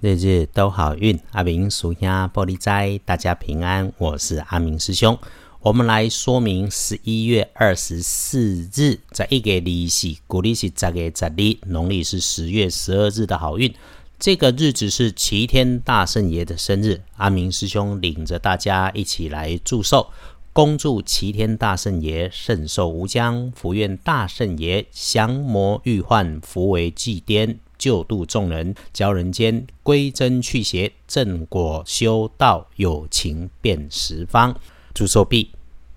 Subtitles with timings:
[0.00, 3.92] 日日都好运，阿明属下玻璃斋，大家平安。
[3.98, 5.18] 我是阿明师兄。
[5.58, 13.74] 我们来说明十一月二十四日，在一个利息，古历是十月十日，农历是十月十二日的好运。
[14.20, 20.10] 这个日子是齐天大圣爷的生日，阿明师兄领着大家一起来祝寿，
[20.52, 27.56] 恭祝齐天大圣爷圣寿无疆，福愿大圣爷降魔御患，福为祭奠。
[27.78, 34.54] 救度众人，教人间归真去邪，正果修道，有情遍十方。
[34.92, 35.52] 祝寿毕，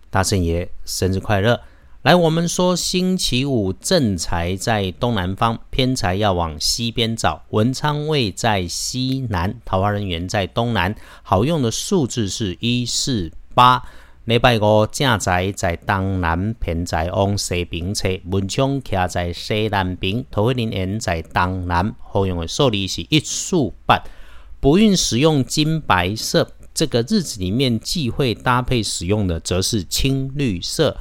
[0.10, 1.60] 大圣爷生日快乐！
[2.04, 7.44] 来，我们说星期五正财在东南方，偏财要往西边找。
[7.50, 10.96] 文昌位在西南，桃花人缘在东南。
[11.22, 13.84] 好用的数字是一四八。
[14.26, 21.96] 礼拜五正在在东南偏在往西边侧，文昌徛在西南边，桃花林缘在东南。
[22.00, 24.04] 好用的数字是一数八，
[24.60, 26.52] 不运使用金白色。
[26.72, 30.96] 这个日子里面忌讳搭配使用的则是青绿色。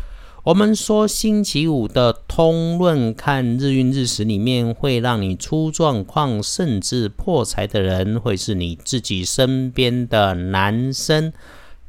[0.44, 11.34] 我们说星期五的通论看日运日时里面会让你出状况甚至破财的人，会是你自己身边的男生。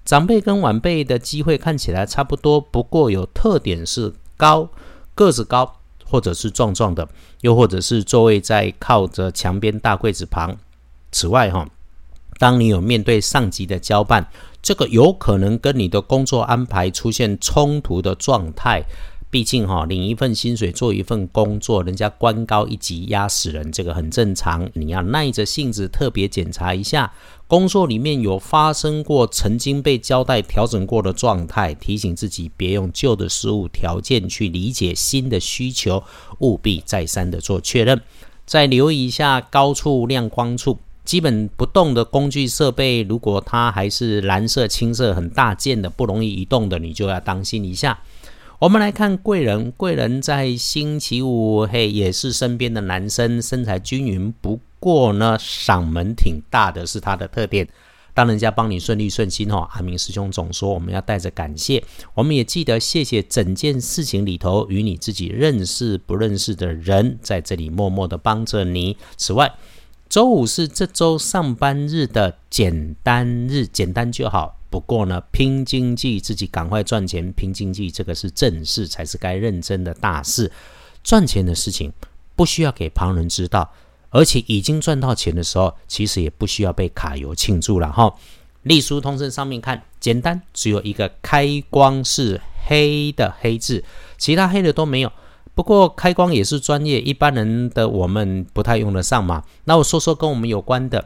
[0.04, 4.70] 长辈跟晚辈的机会看起来差不多，不过有特点是高
[5.14, 7.08] 个子高，或者是壮壮的，
[7.42, 10.58] 又或者是座位在靠着墙边大柜子旁。
[11.12, 11.68] 此外，哈，
[12.40, 14.28] 当你有面对上级的交办，
[14.62, 18.84] 这个有可能跟你的工作安排出现冲突的状态。
[19.32, 24.70] 毕竟哈，领一份薪水做一份工作，人家官高一级压死人，这个很正常。
[24.74, 27.14] 你要耐着性子特别检查一下，
[27.48, 36.04] 工作里面有发生过曾经被交代调整过的状态，提醒自己别用旧的事物条件去理解新的需求，
[36.40, 38.02] 务必再三的做确认。
[38.46, 47.98] 再留意一下高处亮光处，基本不动的工具设备，如果它还是蓝色、青色很大件的，不容易移动的，你就要当心一下。
[48.62, 54.32] 我们来看贵人，贵人在星期五，嘿，也是身边的男生，身材均匀。
[54.40, 57.68] 不过呢，嗓门挺大的，是他的特点。
[58.14, 68.96] 当人家帮你顺利顺心哦，阿明师兄总说我们要带着感谢，我们也记得谢谢整件事情里头与你自己认识不认识的人，在这里默默的帮着你。
[69.18, 69.52] 此外，
[70.12, 74.58] 周五是这周上班日的简单日，简单就好。
[74.70, 77.32] 不过呢，拼经济，自己赶快赚钱。
[77.32, 80.52] 拼经济，这个是正事，才是该认真的大事。
[81.02, 81.94] 赚钱的事情
[82.36, 83.72] 不需要给旁人知道，
[84.10, 88.14] 而且已经赚到钱的时候，其实也不需要被卡油庆祝了哈。
[88.64, 93.82] 隶书通身上面看，简单，只有一个开光是黑的黑字，
[94.18, 95.14] 其他黑的都没有。
[95.62, 99.44] 不过开光也是专业，一般人的我们不太用得上嘛。
[99.66, 101.06] 那我说说跟我们有关的。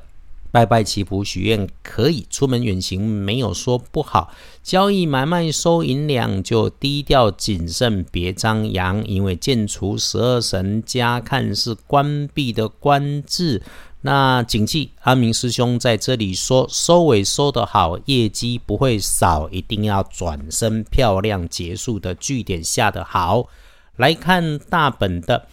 [0.49, 4.31] 拜拜祈福许愿可以，出门远行没有说不好。
[4.63, 9.05] 交易买卖收银两就低调谨慎，别张扬。
[9.05, 13.61] 因为建除十二神家看是关闭的关字。
[13.99, 23.49] 那谨记阿明师兄在这里说，收尾收得好，业绩不会少，一定要转身漂亮结束的句点下得好。
[23.97, 25.47] 来看大本的。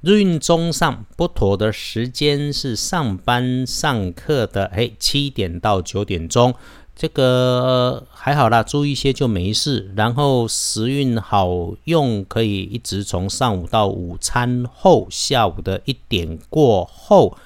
[0.00, 6.54] 日运中上不妥的时间是上班上课的，嘿，七点到九点钟，
[6.94, 9.92] 这个还好啦，注意些就没事。
[9.96, 17.36] 然后时运好用，可以一直从上午到午餐后，下午的一点过后，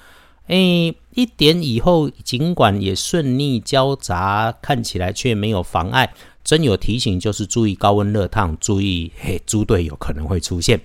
[0.45, 6.13] 哎，一点以后，尽管也顺利交杂，看起来却没有妨碍。
[6.43, 10.79] 真有提醒就是注意高温热烫，注意嘿，猪队友可能会出现。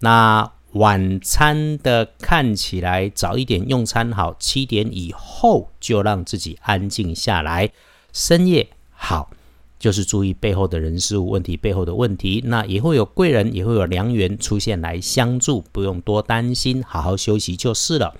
[0.00, 0.50] 那。
[0.72, 7.70] 晚餐的看起来早一点用餐好，七点以后就让自己安静下来。
[8.14, 9.28] 深夜好，
[9.78, 12.42] 就是注意背后的人事物问题，背后的问题。
[12.46, 18.14] 那也会有贵人，也会有良缘出现来相助，不用多担心，好好休息就是了。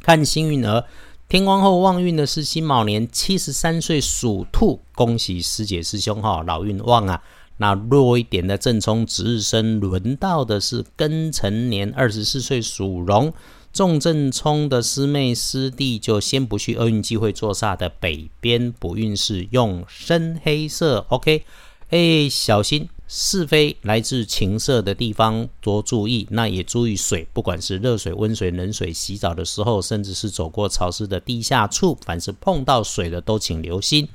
[0.00, 0.84] 看幸运儿，
[1.28, 7.20] 天光后旺运的是辛卯年七十三岁属兔，恭喜师姐师兄哈，老运旺啊！
[7.56, 13.32] 那弱一点的正冲值日生，轮到的是庚辰年二十四岁属龙，
[13.72, 21.04] 重正冲的师妹师弟就先不去厄运机会坐煞的北边不运势，用深黑色。
[21.08, 21.44] OK，
[21.90, 26.26] 哎，小心是非来自情色的地方，多注意。
[26.30, 34.08] 那也注意水，不管是热水、温水、冷水，洗澡的时候，甚至是走过潮湿的地下处，凡是碰到水的都请留心。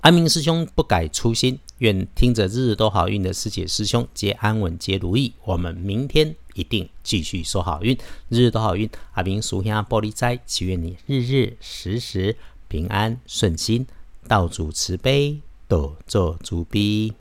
[0.00, 5.34] 安明师兄不改初心，愿听着日日都好运的师姐师兄皆安稳皆如意。
[5.44, 7.94] 我们明天一定继续收好运，
[8.30, 8.88] 日日都好运。
[9.12, 12.36] 阿明属下玻璃斋，祈愿你日日时时
[12.68, 13.86] 平安顺心，
[14.26, 17.12] 道主慈悲，多做主逼。